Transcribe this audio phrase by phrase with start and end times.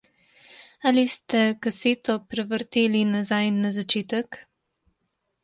[0.91, 4.43] Ali ste kaseto prevrteli nazaj na začetek?